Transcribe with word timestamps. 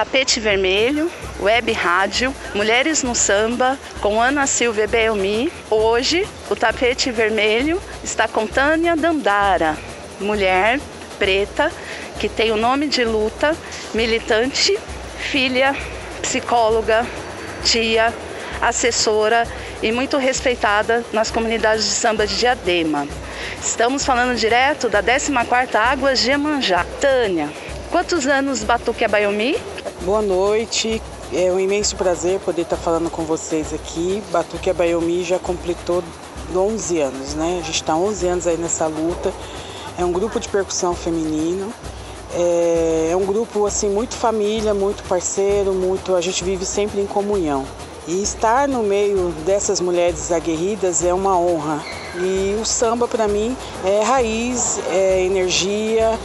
Tapete 0.00 0.40
Vermelho, 0.40 1.10
Web 1.38 1.72
Rádio, 1.72 2.34
Mulheres 2.54 3.02
no 3.02 3.14
Samba, 3.14 3.78
com 4.00 4.18
Ana 4.18 4.46
Silva 4.46 4.86
Belmi. 4.86 5.52
Hoje, 5.68 6.26
o 6.48 6.56
Tapete 6.56 7.10
Vermelho 7.10 7.78
está 8.02 8.26
com 8.26 8.46
Tânia 8.46 8.96
Dandara, 8.96 9.76
mulher 10.18 10.80
preta, 11.18 11.70
que 12.18 12.30
tem 12.30 12.50
o 12.50 12.56
nome 12.56 12.88
de 12.88 13.04
luta, 13.04 13.54
militante, 13.92 14.74
filha, 15.18 15.76
psicóloga, 16.22 17.06
tia, 17.62 18.10
assessora 18.62 19.46
e 19.82 19.92
muito 19.92 20.16
respeitada 20.16 21.04
nas 21.12 21.30
comunidades 21.30 21.84
de 21.84 21.90
samba 21.90 22.26
de 22.26 22.38
Diadema. 22.38 23.06
Estamos 23.62 24.06
falando 24.06 24.34
direto 24.34 24.88
da 24.88 25.02
14ª 25.02 25.74
Águas 25.74 26.20
de 26.20 26.30
Emanjá. 26.30 26.86
Tânia, 26.98 27.50
quantos 27.90 28.26
anos 28.26 28.62
Batuque 28.62 29.04
Abaiomi? 29.04 29.56
Boa 30.02 30.22
noite, 30.22 31.02
é 31.32 31.52
um 31.52 31.58
imenso 31.58 31.96
prazer 31.96 32.38
poder 32.40 32.62
estar 32.62 32.76
falando 32.76 33.10
com 33.10 33.24
vocês 33.24 33.74
aqui. 33.74 34.22
Batuque 34.30 34.70
Abaiomi 34.70 35.24
já 35.24 35.38
completou 35.38 36.02
11 36.54 37.00
anos, 37.00 37.34
né? 37.34 37.58
A 37.60 37.64
gente 37.64 37.76
está 37.76 37.96
11 37.96 38.26
anos 38.26 38.46
aí 38.46 38.56
nessa 38.56 38.86
luta. 38.86 39.32
É 39.98 40.04
um 40.04 40.12
grupo 40.12 40.38
de 40.38 40.48
percussão 40.48 40.94
feminino. 40.94 41.72
É, 42.32 43.08
é 43.10 43.16
um 43.16 43.26
grupo 43.26 43.66
assim 43.66 43.90
muito 43.90 44.14
família, 44.14 44.72
muito 44.72 45.02
parceiro, 45.04 45.74
muito. 45.74 46.14
A 46.14 46.20
gente 46.20 46.44
vive 46.44 46.64
sempre 46.64 47.00
em 47.00 47.06
comunhão. 47.06 47.66
E 48.08 48.22
estar 48.22 48.66
no 48.66 48.82
meio 48.82 49.28
dessas 49.44 49.80
mulheres 49.80 50.32
aguerridas 50.32 51.04
é 51.04 51.12
uma 51.12 51.38
honra. 51.38 51.82
E 52.16 52.56
o 52.60 52.64
samba 52.64 53.06
para 53.06 53.28
mim 53.28 53.56
é 53.84 54.02
raiz, 54.02 54.80
é 54.90 55.22
energia, 55.22 56.18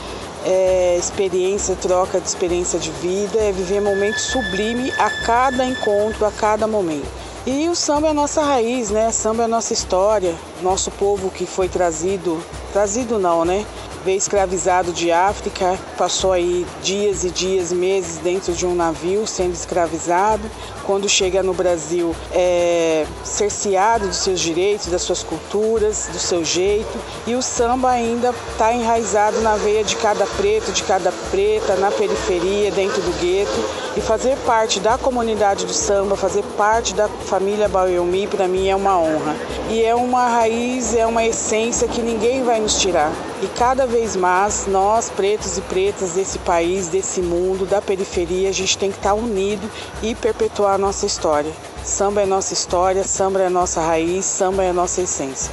é 0.45 0.95
experiência, 0.97 1.75
troca 1.75 2.21
de 2.21 2.27
experiência 2.27 2.77
de 2.77 2.91
vida, 2.91 3.39
é 3.39 3.51
viver 3.51 3.81
momentos 3.81 4.21
sublime 4.21 4.91
a 4.91 5.09
cada 5.25 5.65
encontro, 5.65 6.25
a 6.25 6.31
cada 6.31 6.67
momento. 6.67 7.07
E 7.47 7.67
o 7.67 7.75
samba 7.75 8.07
é 8.07 8.09
a 8.11 8.13
nossa 8.13 8.41
raiz, 8.41 8.89
né? 8.89 9.11
Samba 9.11 9.43
é 9.43 9.45
a 9.45 9.47
nossa 9.47 9.73
história, 9.73 10.35
nosso 10.61 10.89
povo 10.91 11.29
que 11.29 11.45
foi 11.45 11.67
trazido, 11.67 12.39
trazido 12.71 13.19
não, 13.19 13.43
né? 13.43 13.65
Escravizado 14.13 14.91
de 14.91 15.11
África, 15.11 15.77
passou 15.97 16.31
aí 16.31 16.65
dias 16.83 17.23
e 17.23 17.29
dias, 17.29 17.71
meses 17.71 18.17
dentro 18.17 18.53
de 18.53 18.65
um 18.65 18.75
navio 18.75 19.25
sendo 19.25 19.53
escravizado. 19.53 20.43
Quando 20.85 21.09
chega 21.09 21.41
no 21.41 21.53
Brasil, 21.53 22.15
é 22.31 23.07
cerceado 23.23 24.07
dos 24.07 24.17
seus 24.17 24.39
direitos, 24.39 24.87
das 24.87 25.01
suas 25.01 25.23
culturas, 25.23 26.07
do 26.11 26.19
seu 26.19 26.45
jeito. 26.45 26.99
E 27.25 27.33
o 27.33 27.41
samba 27.41 27.89
ainda 27.89 28.33
está 28.51 28.71
enraizado 28.71 29.41
na 29.41 29.55
veia 29.55 29.83
de 29.83 29.95
cada 29.95 30.27
preto, 30.27 30.71
de 30.71 30.83
cada 30.83 31.11
preta, 31.31 31.75
na 31.77 31.89
periferia, 31.89 32.69
dentro 32.69 33.01
do 33.01 33.19
gueto. 33.19 33.85
E 33.97 34.01
fazer 34.01 34.37
parte 34.45 34.79
da 34.79 34.97
comunidade 34.97 35.65
do 35.65 35.73
samba, 35.73 36.15
fazer 36.15 36.43
parte 36.55 36.93
da 36.93 37.07
família 37.07 37.67
Bauiomi, 37.67 38.27
para 38.27 38.47
mim 38.47 38.67
é 38.67 38.75
uma 38.75 38.99
honra. 38.99 39.35
E 39.69 39.83
é 39.83 39.95
uma 39.95 40.27
raiz, 40.27 40.93
é 40.93 41.05
uma 41.05 41.25
essência 41.25 41.87
que 41.87 42.01
ninguém 42.01 42.43
vai 42.43 42.59
nos 42.59 42.79
tirar. 42.79 43.11
E 43.41 43.47
cada 43.47 43.87
vez 43.87 43.94
mais, 44.17 44.67
nós, 44.67 45.09
pretos 45.09 45.57
e 45.57 45.61
pretas 45.61 46.11
desse 46.11 46.37
país, 46.39 46.89
desse 46.89 47.21
mundo, 47.21 47.65
da 47.65 47.81
periferia, 47.81 48.49
a 48.49 48.51
gente 48.51 48.77
tem 48.77 48.91
que 48.91 48.97
estar 48.97 49.13
unido 49.13 49.71
e 50.03 50.13
perpetuar 50.13 50.75
a 50.75 50.77
nossa 50.77 51.05
história. 51.05 51.51
Samba 51.83 52.21
é 52.21 52.25
nossa 52.25 52.53
história, 52.53 53.03
samba 53.05 53.41
é 53.43 53.49
nossa 53.49 53.79
raiz, 53.79 54.25
samba 54.25 54.63
é 54.63 54.73
nossa 54.73 55.01
essência. 55.01 55.51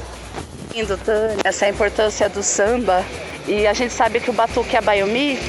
Lindo, 0.73 0.97
Tânia, 0.97 1.37
essa 1.43 1.65
é 1.65 1.67
a 1.69 1.71
importância 1.71 2.27
do 2.27 2.43
samba. 2.43 3.05
E 3.47 3.65
a 3.65 3.73
gente 3.73 3.93
sabe 3.93 4.19
que 4.19 4.29
o 4.29 4.33
Batuque 4.33 4.75
Abaiomi 4.75 5.39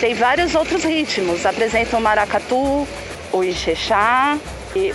tem 0.00 0.14
vários 0.14 0.54
outros 0.54 0.84
ritmos. 0.84 1.44
Apresenta 1.44 1.96
o 1.96 2.00
maracatu, 2.00 2.86
o 3.32 3.44
ixexá, 3.44 4.38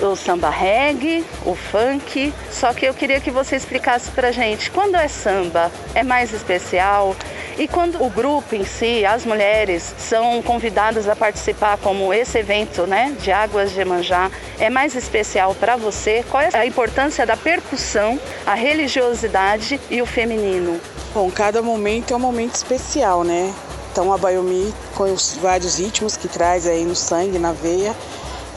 o 0.01 0.15
samba 0.15 0.49
reggae, 0.49 1.25
o 1.45 1.55
funk. 1.55 2.33
Só 2.51 2.73
que 2.73 2.85
eu 2.85 2.93
queria 2.93 3.19
que 3.19 3.31
você 3.31 3.55
explicasse 3.55 4.09
pra 4.11 4.31
gente 4.31 4.69
quando 4.71 4.95
é 4.95 5.07
samba 5.07 5.71
é 5.95 6.03
mais 6.03 6.31
especial 6.33 7.15
e 7.61 7.67
quando 7.67 8.03
o 8.03 8.09
grupo 8.09 8.55
em 8.55 8.65
si, 8.65 9.05
as 9.05 9.23
mulheres, 9.23 9.93
são 9.95 10.41
convidadas 10.41 11.07
a 11.07 11.15
participar 11.15 11.77
como 11.77 12.11
esse 12.11 12.39
evento, 12.39 12.87
né, 12.87 13.15
de 13.19 13.31
Águas 13.31 13.69
de 13.69 13.79
Emanjá, 13.79 14.31
é 14.57 14.67
mais 14.67 14.95
especial 14.95 15.53
para 15.53 15.75
você? 15.75 16.25
Qual 16.27 16.41
é 16.41 16.49
a 16.53 16.65
importância 16.65 17.23
da 17.23 17.37
percussão, 17.37 18.19
a 18.47 18.55
religiosidade 18.55 19.79
e 19.91 20.01
o 20.01 20.07
feminino? 20.07 20.81
Bom, 21.13 21.29
cada 21.29 21.61
momento 21.61 22.15
é 22.15 22.17
um 22.17 22.19
momento 22.19 22.55
especial, 22.55 23.23
né? 23.23 23.53
Então 23.91 24.11
a 24.11 24.17
Baiomi 24.17 24.73
com 24.95 25.03
os 25.03 25.37
vários 25.39 25.77
ritmos 25.77 26.17
que 26.17 26.27
traz 26.27 26.65
aí 26.65 26.83
no 26.83 26.95
sangue, 26.95 27.37
na 27.37 27.51
veia, 27.51 27.95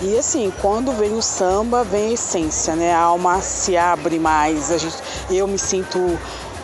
e 0.00 0.19
assim, 0.19 0.53
quando 0.60 0.93
vem 0.93 1.14
o 1.14 1.22
samba, 1.22 1.84
vem 1.84 2.10
a 2.10 2.12
essência, 2.12 2.75
né? 2.75 2.93
A 2.93 2.98
alma 2.98 3.41
se 3.41 3.76
abre 3.76 4.19
mais. 4.19 4.70
A 4.70 4.76
gente, 4.76 4.97
eu 5.31 5.47
me 5.47 5.59
sinto 5.59 6.19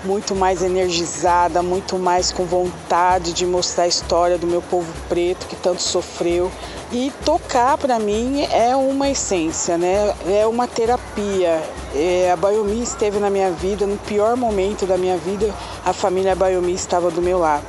muito 0.05 0.34
mais 0.34 0.62
energizada, 0.62 1.62
muito 1.62 1.99
mais 1.99 2.33
com 2.33 2.44
vontade 2.44 3.33
de 3.33 3.47
mostrar 3.47 3.84
a 3.84 3.88
história 3.88 4.38
do 4.38 4.47
meu 4.47 4.62
povo 4.62 4.93
preto 5.09 5.47
que 5.47 5.56
tanto 5.56 5.83
sofreu. 5.83 6.50
E 6.93 7.12
tocar 7.25 7.78
para 7.78 7.99
mim 8.00 8.43
é 8.50 8.75
uma 8.75 9.09
essência, 9.09 9.78
né? 9.78 10.12
É 10.27 10.47
uma 10.47 10.66
terapia. 10.66 11.62
É, 11.94 12.31
a 12.33 12.37
Baiomi 12.37 12.83
esteve 12.83 13.19
na 13.19 13.31
minha 13.31 13.50
vida, 13.53 13.87
no 13.87 13.97
pior 13.97 14.37
momento 14.37 14.87
da 14.87 14.97
minha 14.97 15.16
vida, 15.16 15.55
a 15.84 15.93
família 15.93 16.34
Baiomi 16.34 16.75
estava 16.75 17.11
do 17.11 17.22
meu 17.22 17.38
lado. 17.38 17.65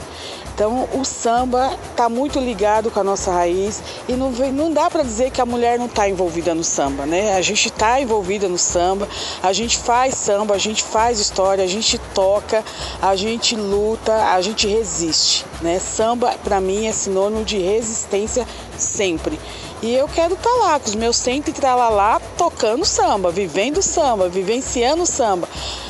Então 0.53 0.87
o 0.93 1.03
samba 1.03 1.77
está 1.89 2.07
muito 2.07 2.39
ligado 2.39 2.91
com 2.91 2.99
a 2.99 3.03
nossa 3.03 3.31
raiz 3.31 3.81
e 4.07 4.13
não, 4.13 4.31
não 4.31 4.71
dá 4.71 4.89
para 4.89 5.03
dizer 5.03 5.31
que 5.31 5.41
a 5.41 5.45
mulher 5.45 5.79
não 5.79 5.87
está 5.87 6.07
envolvida 6.07 6.53
no 6.53 6.63
samba, 6.63 7.05
né? 7.05 7.35
A 7.35 7.41
gente 7.41 7.67
está 7.67 7.99
envolvida 7.99 8.47
no 8.47 8.57
samba, 8.57 9.07
a 9.41 9.53
gente 9.53 9.77
faz 9.77 10.15
samba, 10.15 10.55
a 10.55 10.57
gente 10.57 10.83
faz 10.83 11.19
história, 11.19 11.63
a 11.63 11.67
gente 11.67 11.97
toca, 12.13 12.63
a 13.01 13.15
gente 13.15 13.55
luta, 13.55 14.13
a 14.33 14.41
gente 14.41 14.67
resiste, 14.67 15.45
né? 15.61 15.79
Samba 15.79 16.35
para 16.43 16.61
mim 16.61 16.85
é 16.85 16.91
sinônimo 16.91 17.43
de 17.43 17.57
resistência 17.57 18.47
sempre. 18.77 19.39
E 19.81 19.95
eu 19.95 20.07
quero 20.07 20.35
estar 20.35 20.47
tá 20.47 20.55
lá 20.57 20.79
com 20.79 20.87
os 20.87 20.93
meus 20.93 21.17
cento 21.17 21.47
e 21.47 21.53
tralalá 21.53 22.20
tocando 22.41 22.83
samba, 22.83 23.29
vivendo 23.29 23.83
samba, 23.83 24.27
vivenciando 24.27 25.05
samba. 25.05 25.47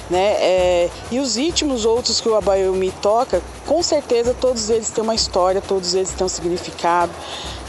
Né? 0.09 0.34
É, 0.34 0.89
e 1.09 1.17
os 1.17 1.38
ritmos 1.38 1.85
outros 1.85 2.19
que 2.19 2.28
o 2.28 2.35
Abayomi 2.35 2.91
toca, 3.01 3.41
com 3.66 3.81
certeza 3.81 4.35
todos 4.38 4.69
eles 4.69 4.90
têm 4.90 5.01
uma 5.01 5.16
história, 5.16 5.61
todos 5.66 5.94
eles 5.94 6.11
têm 6.11 6.25
um 6.25 6.29
significado. 6.29 7.13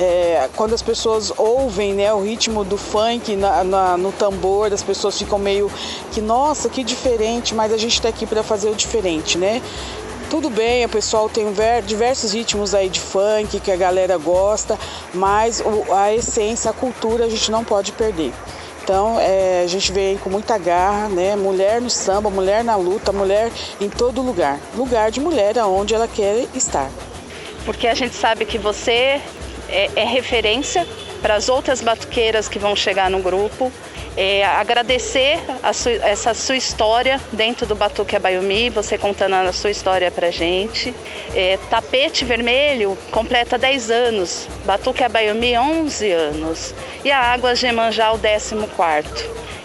É, 0.01 0.49
quando 0.57 0.75
as 0.75 0.83
pessoas 0.83 1.33
ouvem 1.39 1.95
né, 1.95 2.13
o 2.13 2.25
ritmo 2.25 2.65
do 2.65 2.77
funk 2.77 3.37
na, 3.37 3.63
na, 3.63 3.97
no 3.97 4.11
tambor, 4.11 4.73
as 4.73 4.83
pessoas 4.83 5.17
ficam 5.17 5.39
meio 5.39 5.71
que, 6.11 6.21
nossa, 6.21 6.69
que 6.69 6.83
diferente, 6.83 7.55
mas 7.55 7.73
a 7.73 7.77
gente 7.77 7.95
está 7.95 8.09
aqui 8.09 8.27
para 8.27 8.43
fazer 8.43 8.69
o 8.69 8.75
diferente, 8.75 9.39
né? 9.39 9.63
Tudo 10.29 10.51
bem, 10.51 10.85
o 10.85 10.89
pessoal 10.89 11.29
tem 11.29 11.47
diversos 11.87 12.33
ritmos 12.33 12.75
aí 12.75 12.89
de 12.89 12.99
funk 12.99 13.61
que 13.61 13.71
a 13.71 13.77
galera 13.77 14.19
gosta, 14.19 14.77
mas 15.15 15.63
a 15.95 16.13
essência, 16.13 16.69
a 16.69 16.75
cultura 16.75 17.27
a 17.27 17.29
gente 17.29 17.49
não 17.49 17.63
pode 17.63 17.93
perder. 17.93 18.33
Então 18.93 19.19
é, 19.19 19.63
a 19.63 19.67
gente 19.67 19.91
vem 19.91 20.19
com 20.19 20.29
muita 20.29 20.59
garra, 20.59 21.09
né? 21.09 21.35
Mulher 21.35 21.81
no 21.81 21.89
samba, 21.89 22.29
mulher 22.29 22.63
na 22.63 22.77
luta, 22.77 23.11
mulher 23.11 23.51
em 23.81 23.89
todo 23.89 24.21
lugar. 24.21 24.61
Lugar 24.77 25.11
de 25.11 25.19
mulher 25.19 25.59
aonde 25.59 25.95
ela 25.95 26.07
quer 26.07 26.47
estar. 26.55 26.91
Porque 27.65 27.87
a 27.87 27.95
gente 27.95 28.15
sabe 28.15 28.45
que 28.45 28.59
você 28.59 29.19
é, 29.71 29.91
é 29.97 30.05
referência 30.05 30.87
para 31.23 31.37
as 31.37 31.49
outras 31.49 31.81
batuqueiras 31.81 32.49
que 32.49 32.59
vão 32.59 32.77
chegar 32.77 33.09
no 33.09 33.21
grupo 33.21 33.73
é, 34.17 34.45
agradecer 34.45 35.39
essa 36.03 36.35
sua 36.35 36.57
história 36.57 37.19
dentro 37.33 37.65
do 37.65 37.75
Batuque 37.75 38.15
Abaiomi, 38.15 38.69
você 38.69 38.99
contando 38.99 39.35
a 39.35 39.53
sua 39.53 39.71
história 39.71 40.11
pra 40.11 40.31
gente. 40.31 40.95
É, 41.35 41.59
Tapete 41.71 42.25
Vermelho 42.25 42.97
completa 43.11 43.57
10 43.57 43.91
anos, 43.91 44.49
Batuque 44.67 45.03
Abaiomi 45.03 45.57
11 45.57 46.11
anos 46.11 46.75
e 47.03 47.11
a 47.11 47.21
Águas 47.21 47.59
de 47.59 47.67
Emanjá 47.67 48.13
o 48.13 48.19
14 48.19 48.55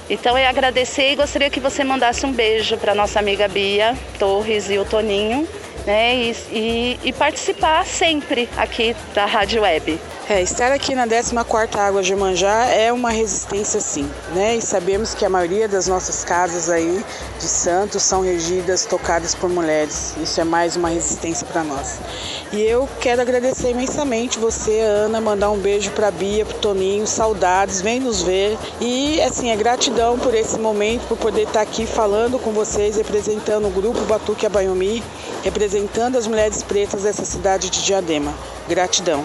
então 0.10 0.38
é 0.38 0.48
agradecer 0.48 1.12
e 1.12 1.16
gostaria 1.18 1.50
que 1.50 1.60
você 1.60 1.84
mandasse 1.84 2.26
um 2.26 2.32
beijo 2.32 2.78
para 2.78 2.96
nossa 2.96 3.20
amiga 3.20 3.46
Bia 3.50 3.94
Torres 4.18 4.70
e 4.70 4.78
o 4.78 4.86
Toninho, 4.86 5.46
né? 5.88 6.16
E, 6.16 6.36
e, 6.52 7.00
e 7.06 7.14
participar 7.14 7.86
sempre 7.86 8.50
aqui 8.58 8.94
da 9.16 9.26
Rádio 9.26 9.62
Web. 9.62 10.00
É, 10.30 10.42
estar 10.42 10.74
aqui 10.74 10.94
na 10.94 11.08
14ª 11.08 11.80
Água 11.80 12.04
de 12.04 12.14
Manjá 12.14 12.66
é 12.66 12.92
uma 12.92 13.12
resistência 13.12 13.80
sim, 13.80 14.12
né? 14.36 14.58
E 14.58 14.62
sabemos 14.62 15.16
que 15.16 15.24
a 15.24 15.30
maioria 15.30 15.70
das 15.70 15.88
nossas 15.88 16.26
casas 16.26 16.70
aí 16.70 17.02
de 17.40 17.46
Santos 17.46 18.04
são 18.04 18.22
regidas, 18.22 18.84
tocadas 18.84 19.34
por 19.34 19.50
mulheres. 19.50 20.16
Isso 20.22 20.42
é 20.42 20.44
mais 20.44 20.76
uma 20.76 20.90
resistência 20.90 21.48
para 21.48 21.64
nós. 21.64 22.00
E 22.52 22.62
eu 22.62 22.90
quero 23.00 23.22
agradecer 23.22 23.70
imensamente 23.70 24.38
você, 24.38 24.82
Ana, 24.82 25.22
mandar 25.22 25.50
um 25.50 25.58
beijo 25.58 25.92
para 25.92 26.12
Bia, 26.12 26.46
para 26.46 26.58
Toninho, 26.58 27.08
saudades, 27.08 27.80
vem 27.80 28.02
nos 28.02 28.22
ver. 28.22 28.58
E 28.82 29.22
assim, 29.22 29.50
é 29.50 29.56
gratidão 29.56 30.20
por 30.20 30.36
esse 30.36 30.60
momento, 30.60 31.08
por 31.08 31.18
poder 31.18 31.44
estar 31.44 31.62
aqui 31.62 31.86
falando 31.86 32.38
com 32.38 32.52
vocês, 32.52 32.98
representando 32.98 33.68
o 33.68 33.72
grupo 33.72 34.02
Batuque 34.02 34.46
Abaiomi, 34.46 35.02
representando 35.42 35.77
as 36.18 36.28
mulheres 36.28 36.64
pretas 36.64 37.04
dessa 37.04 37.26
cidade 37.26 37.70
de 37.70 37.84
Diadema. 37.86 38.34
Gratidão. 38.68 39.24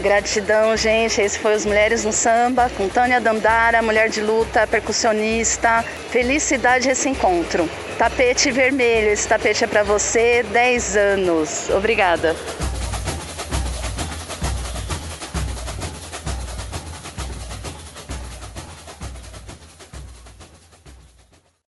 Gratidão, 0.00 0.76
gente. 0.76 1.20
Esse 1.20 1.38
foi 1.38 1.54
os 1.54 1.64
Mulheres 1.64 2.04
no 2.04 2.12
Samba 2.12 2.70
com 2.76 2.88
Tânia 2.88 3.20
Dandara, 3.20 3.80
mulher 3.82 4.08
de 4.08 4.20
luta, 4.20 4.66
percussionista. 4.66 5.84
Felicidade 6.10 6.88
esse 6.88 7.08
encontro. 7.08 7.68
Tapete 7.98 8.50
vermelho, 8.50 9.08
esse 9.08 9.26
tapete 9.26 9.64
é 9.64 9.66
para 9.66 9.82
você, 9.82 10.42
10 10.42 10.96
anos. 10.96 11.70
Obrigada. 11.70 12.34